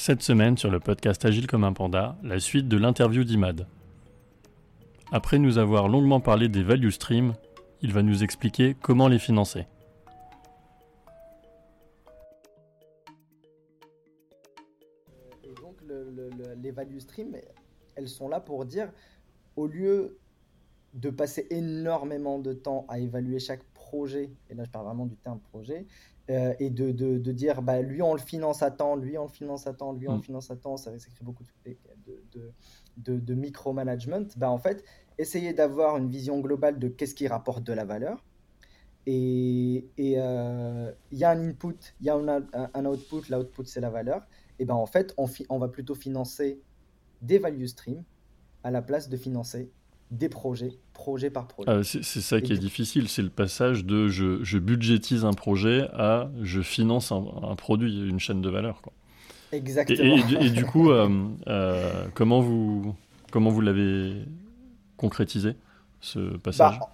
[0.00, 3.66] Cette semaine sur le podcast Agile comme un panda, la suite de l'interview d'Imad.
[5.10, 7.34] Après nous avoir longuement parlé des value streams,
[7.82, 9.66] il va nous expliquer comment les financer.
[15.60, 17.36] Donc, le- le- le- les value streams,
[17.96, 18.90] elles sont là pour dire,
[19.56, 20.18] au lieu
[20.94, 25.16] de passer énormément de temps à évaluer chaque projet, et là je parle vraiment du
[25.16, 25.86] terme projet,
[26.30, 29.24] euh, et de, de- de dire, bah, lui on le finance à temps, lui on
[29.24, 30.22] le finance à temps, lui on le Mm.
[30.28, 32.52] finance à temps, ça, ça crée beaucoup de,
[32.96, 34.84] de, de, micromanagement, bah, en fait,
[35.18, 38.24] essayer d'avoir une vision globale de qu'est-ce qui rapporte de la valeur.
[39.06, 42.42] Et et, euh, il y a un input, il y a un,
[42.74, 44.20] un output, l'output c'est la valeur.
[44.58, 46.60] Et ben en fait, on, on va plutôt financer
[47.22, 48.04] des value streams
[48.64, 49.70] à la place de financer
[50.10, 51.70] des projets, projet par projet.
[51.70, 55.88] Ah, c'est ça qui est difficile, c'est le passage de je, je budgétise un projet
[55.92, 58.80] à je finance un, un produit, une chaîne de valeur.
[58.80, 58.92] Quoi.
[59.52, 60.16] Exactement.
[60.16, 61.08] et- et du- et du coup, euh,
[61.46, 62.94] euh, comment vous,
[63.30, 64.14] comment vous l'avez
[64.96, 65.56] concrétisé,
[66.00, 66.78] ce passage?
[66.78, 66.90] Bah,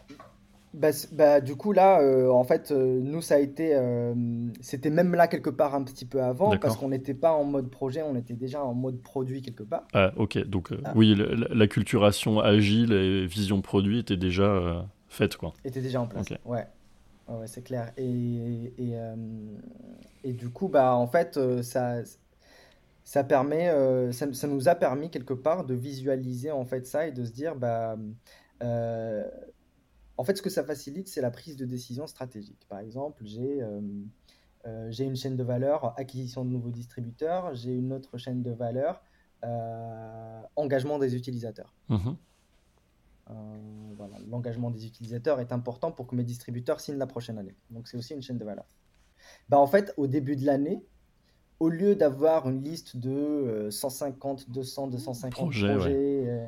[0.74, 3.74] bah, bah, du coup, là, euh, en fait, euh, nous, ça a été.
[3.74, 4.14] euh,
[4.60, 6.78] c'était même là quelque part un petit peu avant, parce D'accord.
[6.80, 9.86] qu'on n'était pas en mode projet, on était déjà en mode produit quelque part.
[9.94, 10.92] Ah, ok, donc euh, Ah.
[10.96, 15.36] oui, le- la, la culturation agile et vision produit était déjà euh, faite.
[15.36, 15.52] Quoi.
[15.64, 16.26] était déjà en place.
[16.30, 16.38] Ok.
[16.44, 16.66] Ouais,
[17.28, 17.92] ouais, ouais, c'est clair.
[17.96, 18.04] Et,
[18.76, 19.14] et, euh,
[20.24, 21.98] et du coup, bah, en fait, euh, ça,
[23.04, 27.06] ça permet, euh, ça, ça nous a permis quelque part de visualiser en fait ça
[27.06, 27.96] et de se dire, bah,
[28.62, 29.24] euh,
[30.16, 32.66] en fait, ce que ça facilite, c'est la prise de décision stratégique.
[32.68, 33.80] Par exemple, j'ai euh,
[34.66, 38.50] euh, j'ai une chaîne de valeur, acquisition de nouveaux distributeurs, j'ai une autre chaîne de
[38.50, 39.02] valeur,
[39.44, 41.74] euh, engagement des utilisateurs.
[41.88, 42.16] Mhm.
[43.30, 43.34] Euh,
[43.96, 47.54] voilà, l'engagement des utilisateurs est important pour que mes distributeurs signent la prochaine année.
[47.70, 48.66] Donc c'est aussi une chaîne de valeur.
[49.48, 50.82] Bah, en fait, au début de l'année,
[51.60, 55.92] au lieu d'avoir une liste de euh, 150, 200, 250 Projets, ouais.
[56.28, 56.46] euh,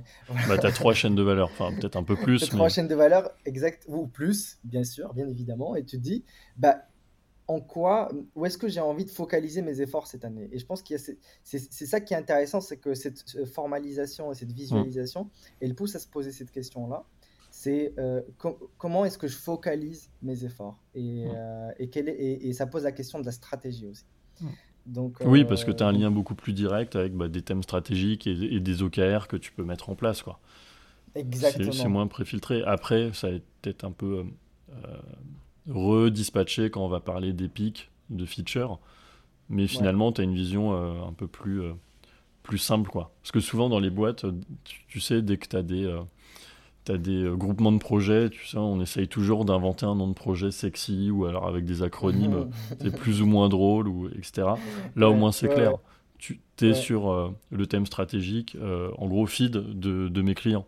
[0.49, 2.43] Bah, tu as trois chaînes de valeur, enfin peut-être un peu plus.
[2.43, 6.03] mais- trois chaînes de valeur exact ou plus, bien sûr, bien évidemment, et tu te
[6.03, 6.25] dis,
[6.56, 6.83] bah,
[7.49, 10.49] en quoi, où est-ce que j'ai envie de focaliser mes efforts cette année?
[10.53, 14.50] Et je pense a, c'est ça qui est intéressant, c'est que cette formalisation et cette
[14.53, 15.31] visualisation,
[15.61, 17.05] elle pousse à se poser cette question-là.
[17.53, 20.83] C'est euh, com- comment est-ce que je focalise mes efforts?
[20.97, 21.31] Et, Mm.
[21.37, 24.05] euh, et, est- et, et ça pose la question de la stratégie aussi.
[24.41, 24.47] Mm.
[24.86, 27.42] Donc, Oui, parce que euh, tu as un lien beaucoup plus direct avec bah, des
[27.42, 30.22] thèmes stratégiques et, et des OKR que tu peux mettre en place.
[30.22, 30.38] quoi.
[31.14, 31.72] C'est Exactement.
[31.72, 32.62] c'est moins préfiltré.
[32.64, 34.24] Après, ça va peut-être un peu
[34.70, 34.74] euh,
[35.69, 38.78] redispatché quand on va parler d'épiques, de features.
[39.48, 41.72] Mais finalement, tu as une vision euh, un peu plus, euh,
[42.42, 42.91] plus simple.
[42.91, 43.12] Quoi.
[43.22, 44.32] Parce que souvent, dans les boîtes, euh,
[44.64, 46.00] tu, tu sais, dès que tu as des, euh,
[46.86, 50.14] t'as des euh, groupements de projets, tu sais, on essaye toujours d'inventer un nom de
[50.14, 52.48] projet sexy ou alors avec des acronymes,
[52.80, 54.48] c'est plus ou moins drôle, ou, etc.
[54.94, 55.72] Là, au moins, c'est clair.
[56.19, 60.64] Tu es sur euh, le thème stratégique, euh, en gros, feed de, de mes clients.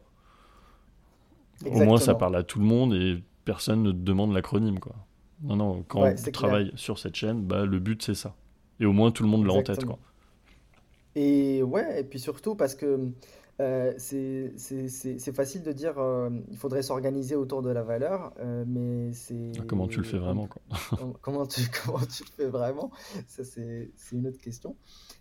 [1.64, 4.78] Au moins, ça parle à tout le monde et personne ne te demande l'acronyme.
[4.80, 4.96] quoi.
[5.42, 8.34] Non, non, quand Ouais, on travaille sur cette chaîne, bah, le but, c'est ça.
[8.80, 9.84] Et au moins, tout le monde l'a en tête.
[9.84, 9.98] Quoi.
[11.18, 13.12] Et ouais, et puis surtout parce que
[13.60, 17.82] euh, c'est c'est- c'est- c'est facile de dire euh, il faudrait s'organiser autour de la
[17.82, 20.62] valeur, euh, mais c'est Ah, Comment tu le fais vraiment quoi?
[20.96, 22.92] com- comment tu, comment tu le fais vraiment?
[23.26, 24.76] Ça, c'est c'est une autre question.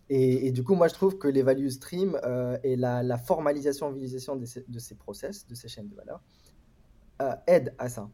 [0.10, 3.18] Et, et du coup, moi, je trouve que les value streams euh, et la, la
[3.18, 6.22] formalisation, visualisation de ces, de ces process, de ces chaînes de valeur,
[7.22, 8.10] euh, aident à ça.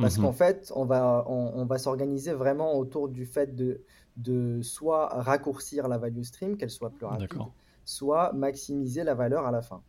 [0.00, 0.22] Parce Mhm.
[0.22, 3.84] qu'en fait, on va, on, on va s'organiser vraiment autour du fait de,
[4.18, 7.28] de soit raccourcir la value stream, qu'elle soit plus rapide,
[7.84, 9.80] soit maximiser la valeur à la fin.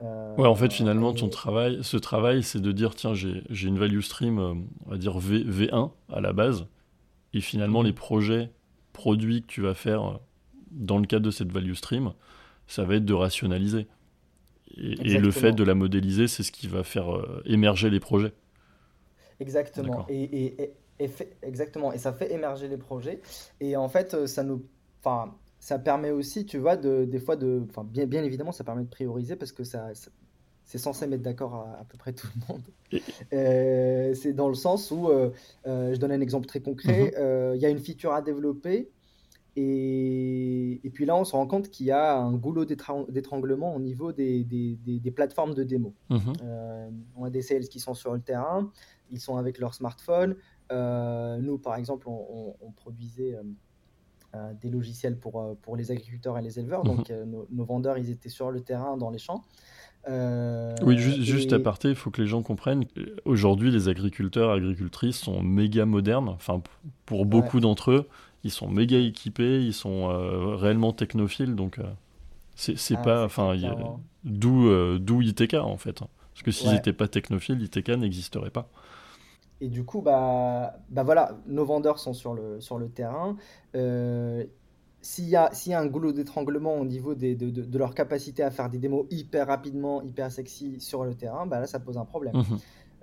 [0.00, 3.68] Ouais, en fait, Euh, finalement, et- ton travail, ce travail, c'est de dire tiens, j'ai
[3.68, 4.54] une value stream, euh,
[4.84, 6.66] on va dire v, V1 à la base,
[7.32, 7.86] et finalement, Mhm.
[7.86, 8.50] les projets,
[8.92, 10.16] produits que tu vas faire euh,
[10.70, 12.12] dans le cadre de cette value stream,
[12.66, 13.86] ça va être de rationaliser.
[14.76, 18.00] Et, et le fait de la modéliser, c'est ce qui va faire euh, émerger les
[18.00, 18.34] projets.
[19.40, 20.06] Exactement.
[20.08, 21.92] Et- et- fait- exactement.
[21.92, 23.20] Et ça fait émerger les projets.
[23.60, 24.64] Et en fait, euh, ça nous,
[25.00, 28.64] enfin, ça permet aussi, tu vois, de, des fois de, enfin, bien, bien évidemment, ça
[28.64, 30.10] permet de prioriser parce que ça, ça-
[30.64, 32.62] c'est censé mettre d'accord à, à peu près tout le monde.
[33.32, 35.30] Euh, c'est dans le sens où, euh,
[35.66, 37.54] euh, je donne un exemple très concret, Mhm.
[37.56, 38.90] il y a une feature à développer.
[39.58, 43.78] Et, et, puis là, on se rend compte qu'il y a un goulot d'étranglement au
[43.80, 45.94] niveau des, des, des, plateformes de démo.
[46.10, 46.34] Mhm.
[47.16, 48.70] On a des sales qui sont sur le terrain,
[49.10, 50.36] ils sont avec leur smartphone.
[50.72, 53.38] Euh, nous, par exemple, on, produisait
[54.34, 56.84] euh, des logiciels pour, pour les agriculteurs et les éleveurs.
[56.84, 56.96] Mhm.
[56.96, 57.12] Donc,
[57.50, 59.42] nos, vendeurs, ils étaient sur le terrain, dans les champs.
[60.08, 62.84] oui, juste, juste à part, il faut que les gens comprennent.
[63.24, 66.28] Aujourd'hui, les agriculteurs, agricultrices sont méga modernes.
[66.28, 66.62] Enfin,
[67.04, 68.08] pour beaucoup d'entre eux,
[68.46, 71.84] ils sont méga équipés, ils sont euh, réellement technophiles, donc euh,
[72.54, 73.56] c'est ah, pas, enfin,
[74.24, 78.68] d'où euh, d'où ITK en fait, parce que s'ils n'étaient pas technophiles, ITK n'existerait pas.
[79.60, 83.36] Et du coup, bah, bah voilà, nos vendeurs sont sur le, sur le terrain.
[85.00, 88.42] S'il y, a, y a un goulot d'étranglement au niveau des, de, de, leur capacité
[88.42, 91.96] à faire des démos hyper rapidement, hyper sexy sur le terrain, bah là, ça pose
[91.96, 92.34] un problème.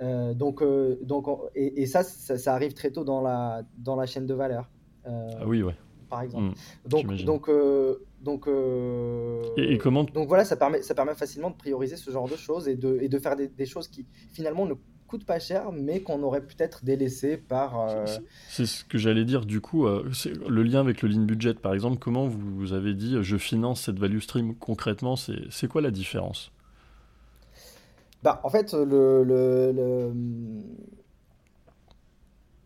[0.01, 0.33] Mhm.
[0.33, 0.61] donc,
[1.01, 4.69] donc et, ça, ça, ça, arrive très tôt dans la, dans la chaîne de valeur.
[5.07, 5.75] Euh, ah oui, ouais.
[6.09, 6.43] Par exemple.
[6.43, 11.49] Hmm, donc, donc, euh, donc, euh, et, comment donc voilà, ça permet, ça permet facilement
[11.49, 14.65] de prioriser ce genre de choses et de, et de faire des, choses qui finalement
[14.65, 14.75] ne
[15.21, 17.87] pas cher, mais qu'on aurait peut-être délaissé par.
[18.49, 19.45] C'est ce que j'allais dire.
[19.45, 23.37] Du coup, le lien avec le lean budget, par exemple, comment vous avez dit je
[23.37, 26.51] finance cette value stream concrètement C'est quoi la différence?
[28.23, 30.11] Bah, en fait, le, le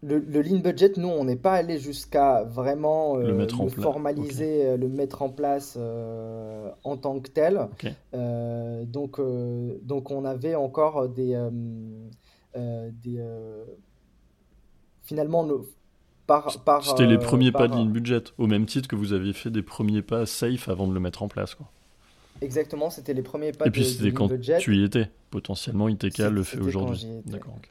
[0.03, 4.88] le, lean budget, nous, on n'est pas allé jusqu'à vraiment euh, le, formaliser, euh, le
[4.89, 7.67] mettre en place euh, en tant que tel.
[8.13, 9.19] donc,
[9.83, 11.38] donc, on avait encore des.
[13.04, 13.24] Des
[15.04, 15.48] finalement,
[16.27, 19.33] par, par C'était les premiers pas de lean budget, au même titre que vous aviez
[19.33, 21.56] fait des premiers pas safe avant de le mettre en place.
[21.56, 21.69] Quoi.
[22.41, 24.29] Exactement, c'était les premiers pas Et puis c'était quand
[24.59, 25.09] tu y étais.
[25.29, 27.05] Potentiellement, ITK le fait aujourd'hui.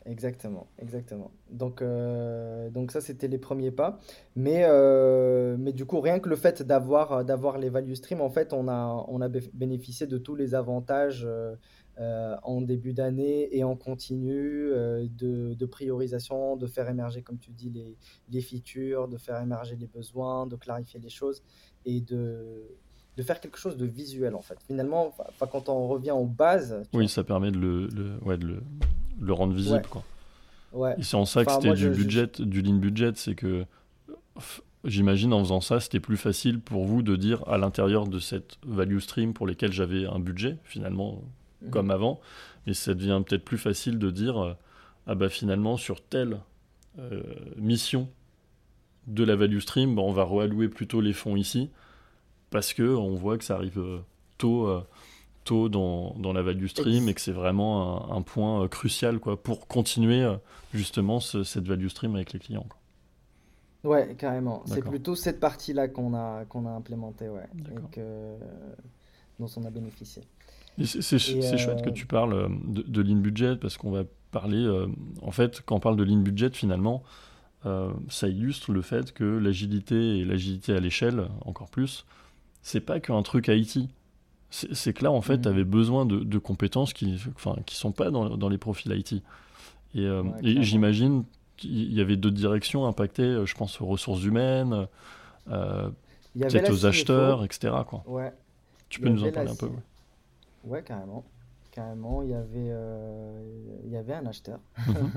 [0.04, 1.30] Exactement, exactement.
[1.50, 3.98] Donc, euh, donc ça, c'était les premiers pas.
[4.34, 8.28] Mais, euh, mais du coup, rien que le fait d'avoir, d'avoir les value streams, en
[8.28, 13.64] fait, on a, on a bénéficié de tous les avantages euh, en début d'année et
[13.64, 17.96] en continu de, de, priorisation, de faire émerger, comme tu dis, les,
[18.28, 21.42] les features, de faire émerger les besoins, de clarifier les choses
[21.86, 22.76] et de
[23.16, 24.58] de faire quelque chose de visuel en fait.
[24.66, 26.82] Finalement, quand on revient aux bases.
[26.92, 27.88] Oui, ça permet de le,
[28.22, 28.62] ouais, de le,
[29.20, 29.86] le, rendre visible.
[29.88, 30.04] Quoi.
[30.72, 30.94] Ouais.
[30.98, 33.64] Et c'est en ça que c'était du budget, du lean budget, c'est que
[34.84, 38.58] j'imagine en faisant ça, c'était plus facile pour vous de dire à l'intérieur de cette
[38.66, 41.22] value stream pour lesquelles j'avais un budget, finalement,
[41.62, 41.70] mhm.
[41.70, 42.20] comme avant,
[42.66, 44.54] mais ça devient peut-être plus facile de dire euh,
[45.06, 46.40] ah bah finalement sur telle
[46.98, 47.22] euh,
[47.56, 48.08] mission
[49.06, 51.70] de la value stream, bah, on va reallouer plutôt les fonds ici
[52.50, 53.98] parce que on voit que ça arrive euh,
[54.38, 54.82] tôt, euh,
[55.44, 59.42] tôt dans, dans, la value stream et que c'est vraiment un, point euh, crucial quoi,
[59.42, 60.26] pour continuer
[60.72, 62.66] justement cette value stream avec les clients.
[62.68, 63.90] Quoi.
[63.90, 64.62] Ouais, carrément.
[64.66, 68.34] C'est plutôt cette partie-là qu'on a, qu'on a implémentée ouais, et que,
[69.38, 70.22] dont on a bénéficié.
[70.82, 74.02] C'est chouette que tu parles de, de lean budget parce qu'on va
[74.32, 74.86] parler,
[75.22, 77.04] en fait, quand on parle de lean budget, finalement,
[78.08, 82.04] ça illustre le fait que l'agilité et l'agilité à l'échelle, encore plus,
[82.66, 83.78] c'est pas qu'un truc IT.
[84.50, 85.42] C'est que là, en fait, mm.
[85.42, 89.12] tu avais besoin de, compétences qui enfin, qui sont pas dans, dans les profils IT.
[89.12, 89.20] Et,
[90.00, 91.22] euh, j'imagine
[91.56, 94.88] qu'il y avait d'autres directions impactées, euh, je pense aux ressources humaines,
[95.48, 95.90] euh,
[96.34, 97.72] peut-être aux acheteurs, etc.
[97.86, 98.02] Quoi.
[98.08, 98.32] Ouais.
[98.88, 99.70] Tu peux nous en parler un peu
[100.64, 101.24] Ouais, carrément.
[101.70, 104.58] Carrément, il y avait, euh, il y avait un acheteur.
[104.88, 105.12] Mhm.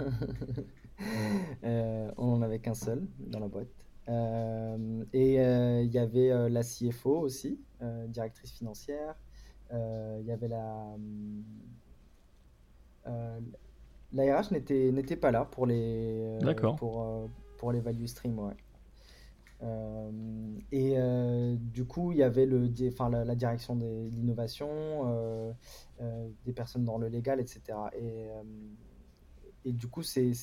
[2.17, 3.67] on en avait qu'un seul dans la boîte.
[4.09, 7.59] Euh, et euh, il y avait euh, la CFO aussi,
[8.07, 9.15] directrice financière.
[9.71, 10.95] Il y avait la.
[14.13, 16.39] la RH n'était pas là pour les,
[16.77, 18.39] pour, pour les value stream.
[18.39, 18.55] Ouais.
[20.71, 20.95] et
[21.57, 25.55] du coup, il y avait le, enfin, la, direction de l'innovation,
[26.45, 27.61] des personnes dans le légal, etc.
[27.95, 28.29] Et,
[29.65, 30.33] et du coup, c'est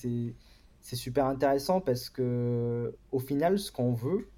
[0.87, 4.29] c'est super intéressant parce que au final, ce qu'on veut,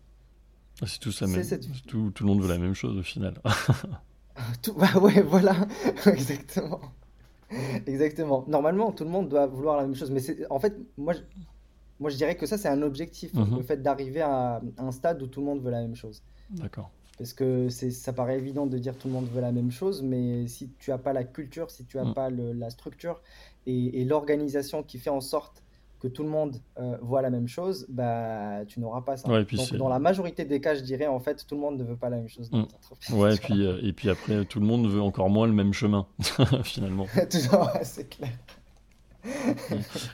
[0.81, 1.45] ah, c'est tout ça même.
[1.87, 3.35] Tout, tout, le monde veut la même chose au final.
[4.63, 5.55] tout, bah ouais, voilà,
[6.07, 6.81] exactement.
[7.87, 8.47] Exactement.
[8.49, 11.21] Normalement, tout le monde doit vouloir la même chose, mais c'est en fait, moi, je,
[12.01, 13.59] moi, je dirais que ça, c'est un objectif, mhm.
[13.59, 16.23] le fait d'arriver à un stade où tout le monde veut la même chose.
[16.49, 16.91] D'accord.
[17.19, 20.47] Parce que ça paraît évident de dire tout le monde veut la même chose, mais
[20.47, 22.15] si tu n'as pas la culture, si tu n'as mm.
[22.15, 23.21] pas le, la structure
[23.67, 25.63] et, et l'organisation qui fait en sorte
[26.01, 29.29] que tout le monde euh, voit la même chose, bah, tu n'auras pas ça.
[29.29, 31.97] Donc, dans la majorité des cas, je dirais, en fait, tout le monde ne veut
[31.97, 32.51] pas la même chose.
[32.51, 33.15] Dans mm.
[33.15, 35.73] Ouais, et puis, euh, et puis après, tout le monde veut encore moins le même
[35.73, 36.07] chemin,
[36.63, 37.07] finalement.
[37.83, 38.31] c'est clair.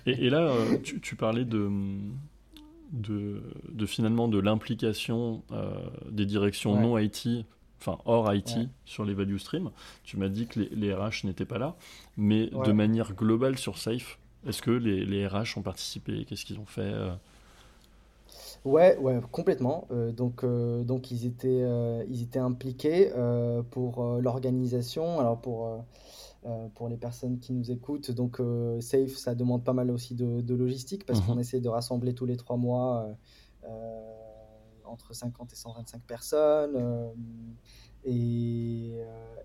[0.06, 1.70] et, là, euh, tu, tu, parlais de,
[2.92, 5.42] de, de finalement de l'implication
[6.10, 7.28] des directions non IT
[7.80, 9.70] enfin hors IT sur les value streams.
[10.04, 11.76] Tu m'as dit que les, les RH n'étaient pas là,
[12.16, 16.58] mais de manière globale sur Safe, est-ce que les, les, RH ont participé Qu'est-ce qu'ils
[16.58, 16.92] ont fait
[18.64, 19.86] Ouais, ouais, complètement.
[19.90, 23.10] Euh, donc, euh, donc ils étaient, euh, ils étaient impliqués
[23.70, 25.20] pour l'organisation.
[25.20, 25.84] Alors pour,
[26.74, 28.40] pour les personnes qui nous écoutent, donc
[28.80, 31.40] Safe, ça demande pas mal aussi de, logistique parce qu'on mhm.
[31.40, 33.06] essaie de rassembler tous les trois mois
[34.84, 37.12] entre 50 et 125 personnes.
[38.06, 38.98] Et,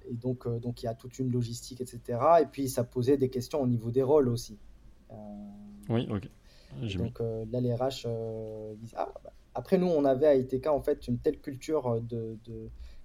[0.10, 2.20] et, donc, donc il y a toute une logistique, etc.
[2.42, 4.60] Et puis ça posait des questions au niveau des rôles aussi.
[5.90, 6.30] Oui, ok.
[6.98, 9.32] Donc euh, là, les RH euh, disent ah, bah.
[9.56, 12.38] Après, nous, on avait à ITK en fait une telle culture de,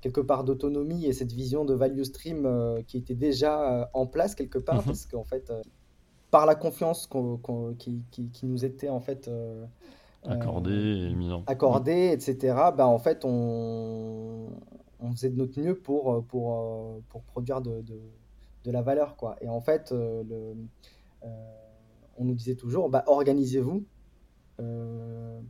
[0.03, 4.35] quelque part d'autonomie et cette vision de value stream euh, qui était déjà en place
[4.35, 4.85] quelque part mhm.
[4.85, 5.53] parce qu'en fait,
[6.31, 7.09] par la confiance
[7.79, 9.31] qui, qui, nous était en fait
[10.25, 11.13] accordée,
[11.47, 12.55] accordée, etc.
[12.77, 14.51] Bah, en fait, on,
[15.01, 17.99] on, faisait de notre mieux pour, pour, pour produire de, de,
[18.65, 19.17] de, la valeur.
[19.17, 19.37] Quoi.
[19.41, 20.55] Et en fait, le,
[22.19, 23.85] on nous disait toujours, bah, organisez-vous
[24.61, 25.41] euh,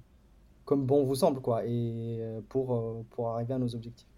[0.64, 1.68] comme bon vous semble, quoi, et
[2.20, 4.08] euh, pour, euh, pour arriver à nos objectifs.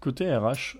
[0.00, 0.76] Côté RH,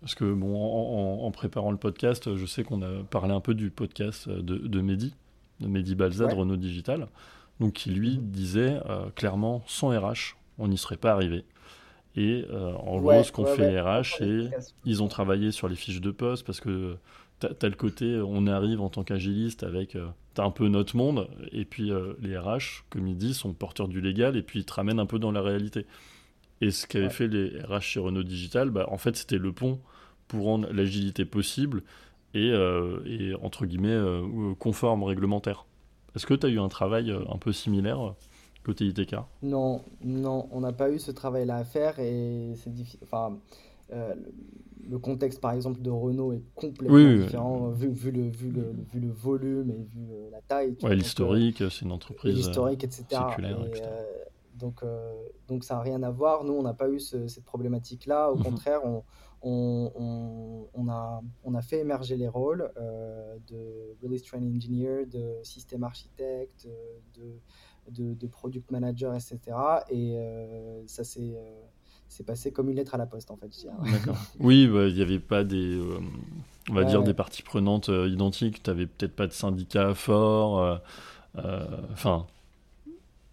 [0.00, 3.70] parce que bon, en, préparant le podcast, je sais qu'on a parlé un peu du
[3.70, 5.14] podcast de, de Mehdi,
[5.60, 7.08] de Mehdi Balza de Renault Digital,
[7.60, 8.30] donc qui lui mhm.
[8.30, 8.80] disait
[9.14, 11.44] clairement sans RH, on n'y serait pas arrivé.
[12.16, 14.22] Et en gros, ce qu'on fait les RH,
[14.84, 16.98] ils ont travaillé sur les fiches de poste parce que
[17.48, 21.28] t'as le côté, on arrive en tant qu'agiliste avec, euh, t'as un peu notre monde,
[21.52, 24.64] et puis euh, les RH, comme ils disent, sont porteurs du légal, et puis ils
[24.64, 25.86] te ramènent un peu dans la réalité.
[26.60, 29.80] Et ce qu'avaient fait les RH chez Renault Digital, bah, en fait, c'était le pont
[30.28, 31.82] pour rendre l'agilité possible
[32.34, 34.00] et, euh, et, entre guillemets,
[34.58, 35.66] conforme réglementaire.
[36.14, 38.14] Est-ce que tu as eu un travail un peu similaire
[38.62, 43.00] côté ITK Non, non, on n'a pas eu ce travail-là à faire, et c'est difficile.
[43.02, 43.38] Enfin,
[44.88, 49.00] le contexte, par exemple, de Renault est complètement différent Vu, vu, le, vu, le, vu
[49.00, 50.76] le volume et vu euh, la taille.
[50.82, 53.04] Ouais, l'historique, euh, c'est une entreprise l'historique, etc.
[53.40, 54.02] Euh,
[54.54, 54.84] donc,
[55.48, 56.44] donc ça n'a rien à voir.
[56.44, 58.30] Nous, on n'a pas eu cette problématique-là.
[58.30, 58.42] Au mhm.
[58.44, 59.02] contraire, on,
[59.42, 65.82] on, on, a, on a fait émerger les rôles de release train engineer, de système
[65.82, 66.68] architecte,
[67.14, 67.40] de,
[67.90, 69.40] de, de, product manager, etc.
[69.90, 70.16] Et
[70.86, 71.34] ça s'est
[72.12, 73.48] c'est passé comme une lettre à la poste en fait.
[74.38, 75.98] oui, bah, il n'y avait pas des, euh,
[76.70, 78.62] on va dire des parties prenantes euh, identiques.
[78.62, 80.80] Tu n'avais peut-être pas de syndicat fort.
[81.38, 82.26] Euh, enfin.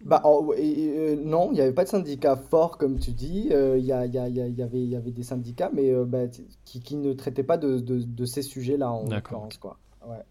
[0.02, 3.50] bah, non, il n'y avait pas de syndicat fort comme tu dis.
[3.50, 6.26] Il y, avait, y avait des syndicats, mais bah,
[6.64, 9.58] qui, qui, ne traitaient pas de, de, ces sujets-là en l'occurrence.
[9.58, 9.76] Quoi.
[10.06, 10.24] Ouais.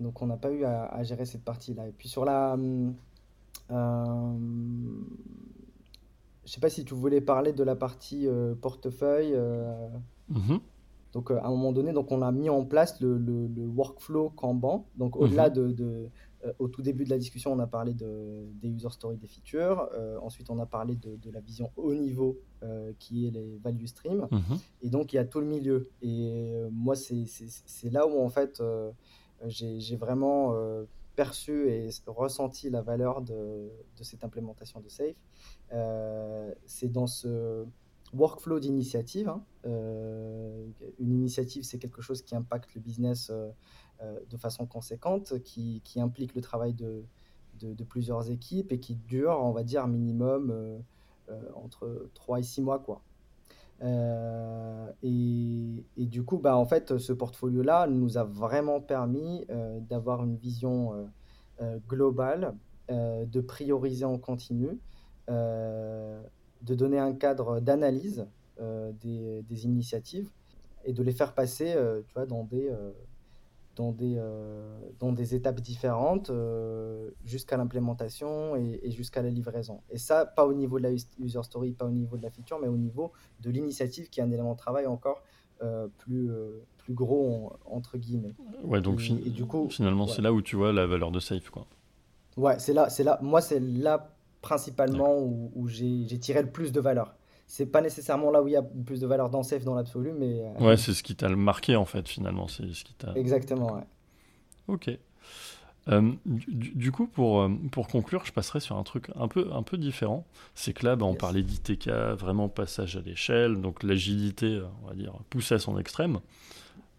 [0.00, 1.86] Donc on n'a pas eu à, à, gérer cette partie-là.
[1.86, 2.58] Et puis sur la...
[6.44, 9.32] Je sais pas si tu voulais parler de la partie euh, portefeuille.
[9.34, 9.88] Euh.
[10.28, 10.60] Mhm.
[11.12, 13.66] Donc, euh, à un moment donné, donc, on a mis en place le, le, le
[13.66, 14.86] workflow Kanban.
[14.96, 15.54] Donc, au-delà mhm.
[15.54, 16.08] de, de
[16.58, 19.88] au tout début de la discussion, on a parlé de, des user stories, des features.
[20.20, 22.38] ensuite, on a parlé de, de la vision haut niveau,
[22.98, 24.28] qui est les value streams.
[24.30, 24.58] Mhm.
[24.82, 25.88] Et donc, il y a tout le milieu.
[26.02, 28.62] Et moi, c'est là où, en fait,
[29.46, 30.54] j'ai vraiment
[31.14, 35.16] perçu et ressenti la valeur de, cette implémentation de Safe.
[35.72, 37.64] Euh, c'est dans ce
[38.12, 39.28] workflow d'initiative.
[39.28, 39.44] Hein.
[39.66, 40.66] Euh,
[40.98, 46.34] une initiative, c'est quelque chose qui impacte le business euh, de façon conséquente, qui, implique
[46.34, 47.04] le travail de,
[47.60, 50.82] de, plusieurs équipes et qui dure, on va dire, minimum
[51.54, 52.78] entre 3 et 6 mois.
[52.80, 53.02] Quoi.
[53.82, 59.46] Et, et, du coup, bah, en fait, ce portfolio-là nous a vraiment permis
[59.90, 61.08] d'avoir une vision
[61.88, 62.54] globale,
[62.88, 64.78] de prioriser en continu
[65.30, 66.22] euh,
[66.62, 68.26] de donner un cadre d'analyse
[68.60, 70.30] euh, des, des, initiatives
[70.86, 72.70] et de les faire passer euh, tu vois, dans des
[73.76, 74.20] dans des,
[74.98, 76.30] dans des étapes différentes
[77.24, 79.80] jusqu'à l'implémentation et, jusqu'à la livraison.
[79.90, 82.58] Et ça, pas au niveau de la user story, pas au niveau de la feature,
[82.60, 85.22] mais au niveau de l'initiative qui est un élément de travail encore
[85.98, 86.30] plus,
[86.78, 88.34] plus gros, entre guillemets.
[88.62, 91.50] Ouais, donc et, du coup, finalement, c'est là où tu vois la valeur de Safe.
[91.50, 91.66] Quoi.
[92.36, 94.10] Ouais, c'est là, là, moi, c'est là
[94.44, 97.14] principalement où, j'ai tiré le plus de valeur.
[97.46, 100.12] C'est pas nécessairement là où il y a plus de valeur dans Safe dans l'absolu,
[100.18, 100.40] mais.
[100.40, 102.48] Euh, ouais, c'est ce qui t'a marqué en fait, finalement.
[102.48, 103.12] C'est ce qui t'a.
[103.14, 103.84] Exactement, ouais.
[104.68, 104.90] Ok.
[105.88, 109.62] Euh, du, coup, pour, euh, pour conclure, je passerai sur un truc un peu, un
[109.62, 110.26] peu différent.
[110.54, 114.94] C'est que là, bah, on parlait d'ITK, vraiment passage à l'échelle, donc l'agilité, on va
[114.94, 116.20] dire, poussée à son extrême.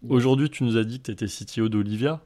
[0.08, 2.20] Aujourd'hui, tu nous as dit que tu étais CTO d'Olivia,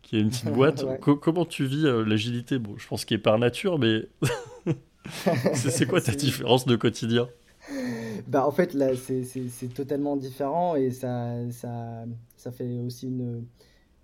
[0.00, 0.86] qui est une petite boîte.
[1.00, 2.58] comment tu vis l'agilité?
[2.58, 4.08] Bon, je pense qu'il est par nature, mais
[5.54, 7.28] c'est quoi ta différence de quotidien?
[8.28, 12.04] bah, en fait, là, c'est totalement différent et ça, ça,
[12.36, 13.44] ça fait aussi une,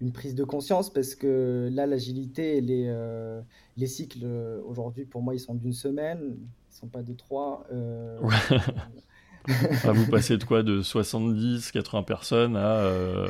[0.02, 3.40] une prise de conscience parce que là, l'agilité, les, euh,
[3.76, 4.26] les cycles,
[4.66, 6.36] aujourd'hui, pour moi, ils sont d'une semaine,
[6.70, 7.64] ils sont pas de trois.
[7.72, 8.18] Euh,
[9.48, 13.28] ah, vous passez de quoi De 70, 80 personnes à, euh,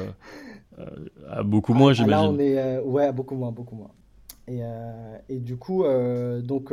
[1.28, 2.24] à beaucoup moins, j'imagine.
[2.24, 2.78] Là, on est.
[2.80, 3.90] ouais, à beaucoup moins, beaucoup moins.
[4.48, 4.60] Et,
[5.28, 5.84] et du coup,
[6.42, 6.72] donc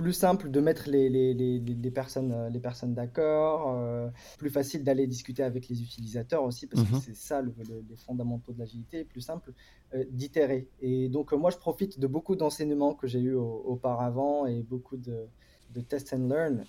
[0.00, 4.48] plus simple de mettre les, les, les, les personnes, euh, les personnes d'accord, euh, plus
[4.48, 7.00] facile d'aller discuter avec les utilisateurs aussi, parce que mhm.
[7.00, 7.52] c'est ça le,
[7.88, 9.52] les fondamentaux de l'agilité, plus simple
[9.94, 10.68] euh, d'itérer.
[10.80, 15.26] Et donc moi je profite de beaucoup d'enseignements que j'ai eu auparavant et beaucoup de,
[15.74, 16.64] de test and learn,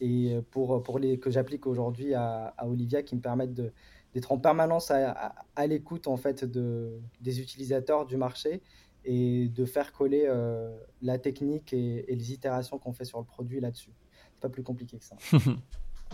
[0.00, 3.72] et pour, pour les, que j'applique aujourd'hui à, à, Olivia, qui me permettent de
[4.14, 8.62] d'être en permanence à, à, l'écoute en fait de, des utilisateurs du marché
[9.06, 10.68] et de faire coller euh,
[11.00, 13.92] la technique et, les itérations qu'on fait sur le produit là-dessus.
[14.34, 15.16] C'est pas plus compliqué que ça.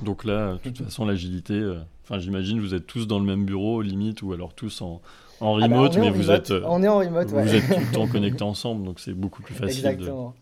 [0.03, 3.45] Donc là, de toute façon, l'agilité, euh, enfin, j'imagine vous êtes tous dans le même
[3.45, 5.01] bureau, limite, ou alors tous en,
[5.41, 7.81] en ah bah, remote, mais vous êtes, euh, on est en remote, vous êtes tout
[7.81, 9.87] le temps connectés ensemble, donc c'est beaucoup plus facile.
[9.87, 10.35] Exactement.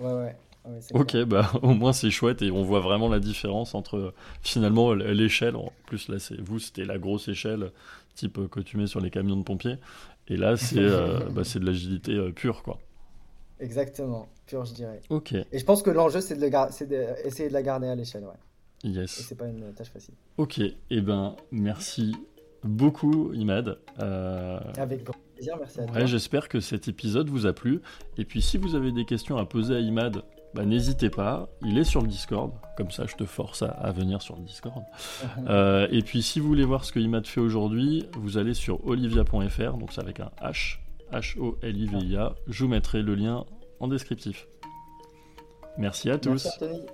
[0.00, 0.36] Ouais, ouais.
[0.92, 5.56] ok, bah au moins c'est chouette et on voit vraiment la différence entre finalement l'échelle.
[5.56, 7.70] En plus là, c'est vous, c'était la grosse échelle
[8.14, 9.76] type que tu mets sur les camions de pompiers
[10.28, 12.78] et là, c'est euh, bah, de l'agilité euh, pure, quoi.
[13.60, 15.00] Exactement, pure, je dirais.
[15.10, 15.32] Ok.
[15.32, 18.90] Et je pense que l'enjeu, c'est d'essayer de, de, la garder à l'échelle, ouais.
[18.90, 19.18] Yes.
[19.18, 20.14] Et c'est pas une tâche facile.
[20.36, 22.14] Ok, et eh ben merci
[22.62, 23.78] beaucoup, Imad.
[24.00, 24.60] Euh...
[24.76, 25.96] Avec grand plaisir, merci à toi.
[25.96, 27.80] Ouais, J'espère que cet épisode vous a plu.
[28.18, 30.22] Et puis, si vous avez des questions à poser à Imad
[30.54, 34.22] bah, n'hésitez pas, il est sur le Discord, comme ça je te force à, venir
[34.22, 34.84] sur le Discord.
[35.48, 38.86] Euh, et puis si vous voulez voir ce que Imad fait aujourd'hui, vous allez sur
[38.86, 40.78] olivia.fr, donc c'est avec un H,
[41.12, 43.44] H-O-L-I-V-I-A, je vous mettrai le lien
[43.80, 44.46] en descriptif.
[45.76, 46.48] Merci à tous.
[46.60, 46.86] Merci